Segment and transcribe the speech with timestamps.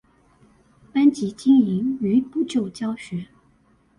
[0.91, 3.27] 班級經營與補救教學